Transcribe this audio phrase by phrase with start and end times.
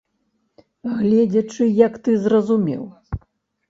[0.99, 2.83] Гледзячы як ты зразумеў.